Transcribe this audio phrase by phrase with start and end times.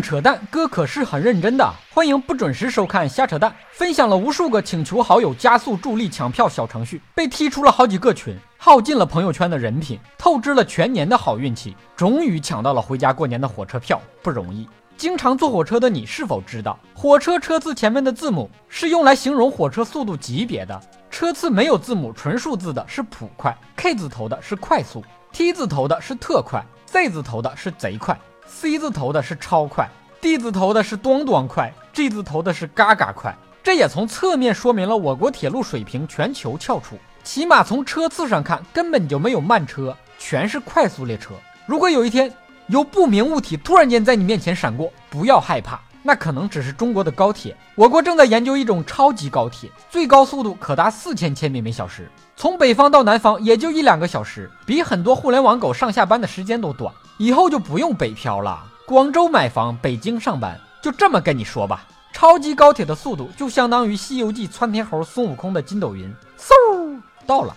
[0.00, 1.72] 扯淡，哥可是很认真的。
[1.92, 14.68] 欢迎不准时收看瞎扯淡，分享了无数个请求好友加速助力抢票小程序，被踢出了好几个群，耗尽了朋友圈的人品，透支了全年的好运气，终于抢到了回家过年的火车票，不容易。
[14.96, 20.80] 经常坐火车的你是否知道，火车车次前面的字母是用来形容火车速度级别的？
[21.10, 25.02] 车次没有字母，纯数字的是普快，K 字头的是快速
[25.32, 28.18] ，T 字头的是特快，Z 字头的是贼快
[28.48, 29.88] ，C 字头的是超快
[30.20, 33.36] ，D 字头的是端端快，G 字头的是嘎嘎快。
[33.62, 36.98] 这也从侧面说明了我国铁路水平全球翘楚。
[37.22, 41.34] 起码从车次上看，根本就没有慢车，全是快速列车。
[41.66, 42.32] 如果有一天，
[42.68, 47.56] 有不明物体突然间在你面前闪过，不要害怕，那可能只是中国的高铁。
[47.74, 56.92] 我国正在研究一种超级高铁，最高速度可达四千千米每小时，从北方到南方也就一两个小时，比很多互联网狗上下班的时间都短。
[57.18, 61.84] 以后就不用北漂了，广州买房，北京上班，就这么跟你说吧。
[62.12, 67.56] 超级高铁的速度就相当于《西游记》窜天猴孙悟空的筋斗云，嗖到了。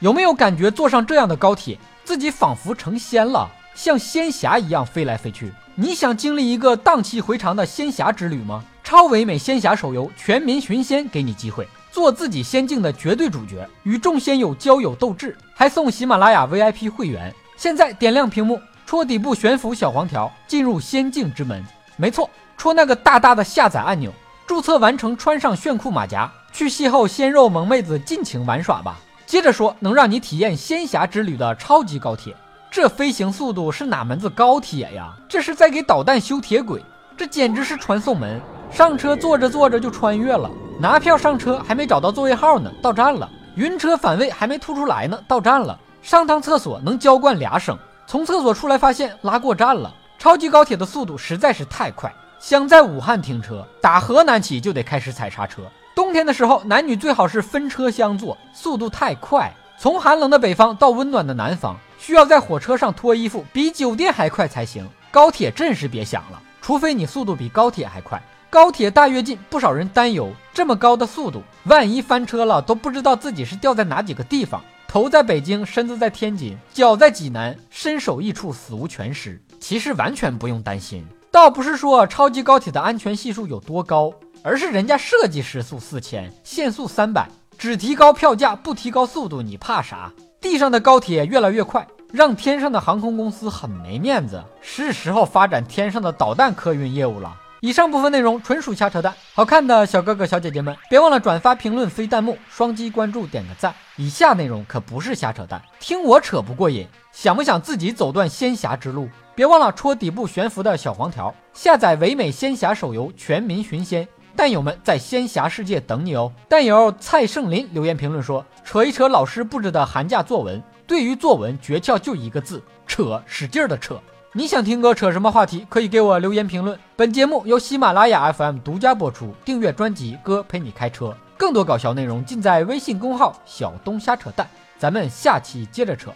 [0.00, 5.52] 有没有感觉坐上这样的高铁，自己仿佛成仙了，像仙侠一样飞来飞去？
[5.74, 8.64] 你想经历一个荡气回肠的仙侠之旅吗？
[8.84, 17.34] 超唯美仙侠手游《全民寻仙》给你机会，做自己仙境的绝对主角，与众仙友交友斗智，还送喜马拉雅 VIP 会员。
[17.56, 21.64] 现在点亮屏幕，戳底部悬浮小黄条，进入仙境之门。
[21.96, 24.12] 没错，戳那个大大的下载按钮，
[24.46, 28.98] 注册完成，穿上炫酷马甲，去邂逅鲜肉萌妹子，尽情玩耍吧。
[29.28, 32.34] 接着说，能让你体验仙侠之旅的超级高铁，
[32.70, 35.14] 这飞行速度是哪门子高铁呀？
[35.28, 36.82] 这是在给导弹修铁轨，
[37.14, 38.40] 这简直是传送门。
[38.72, 43.28] 上车坐着坐着就穿越了，拿票上车还没找到座位号呢，到站了。
[43.56, 45.78] 晕车反胃还没吐出来呢，到站了。
[46.00, 47.76] 上趟厕所能浇灌俩省，
[48.06, 49.94] 从厕所出来发现拉过站了。
[50.18, 55.64] 超级高铁的速度实在是太快，想在武汉停车，打河南起就得开始踩刹车。
[55.98, 59.52] 冬天的时候，男女最好是分车厢坐，速度太快。
[59.76, 64.88] 从寒冷的北方到温暖的南方，需要在火车上脱衣服，比酒店还快才行。
[65.10, 68.22] 高铁真是别想了，除非你速度比高铁还快。
[68.48, 74.62] 高铁大跃进，不少人担忧，这么高的速度，万一翻车了，都不知道自己是掉在哪几个地方。
[74.86, 79.42] 头在北京，身子在天津，脚在济南，身首异处，死无全尸。
[79.58, 84.12] 其实完全不用担心，倒不是说超级高铁的安全系数有多高。
[84.42, 87.28] 而是人家设计时速四千，限速三百，
[87.58, 90.12] 只提高票价不提高速度，你怕啥？
[90.40, 97.36] 地上的高铁越来越快，让天上的航空公司很没面子，是时候发展天上的导弹客运业务了。
[97.60, 103.74] 以上部分内容纯属瞎扯淡，好看的小哥哥小姐姐们，别忘了转发、评论、飞弹幕、双击关注、点个赞。
[103.96, 109.08] 以下内容可不是瞎扯淡，听我扯不过瘾，想不想自己走段仙侠之路？
[109.34, 114.04] 别忘了戳底部悬浮的小黄条，下载唯美仙侠手游《全民寻仙》。
[114.38, 116.32] 弹友们在仙侠世界等你哦！
[116.48, 124.00] 弹友蔡胜林留言评论说：“扯一扯老师布置的寒假作文，对于作文诀窍就一个字，扯，使劲的扯。
[124.32, 126.78] 你想听哥扯什么话题，可以给我留言评论。
[126.94, 134.48] 本节目由喜马拉雅 FM 独家播出，订阅专辑哥陪你开车，更多搞笑内容尽在微信公号小东瞎扯淡。
[134.78, 136.12] 咱们下期接着扯。